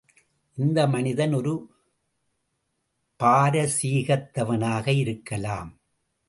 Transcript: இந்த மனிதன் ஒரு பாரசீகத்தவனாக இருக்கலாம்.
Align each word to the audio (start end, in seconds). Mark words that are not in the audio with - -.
இந்த 0.57 0.87
மனிதன் 0.87 1.33
ஒரு 1.33 1.53
பாரசீகத்தவனாக 3.19 4.87
இருக்கலாம். 4.95 5.71